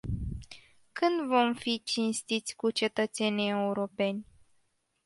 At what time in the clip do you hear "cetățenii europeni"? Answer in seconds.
2.71-4.25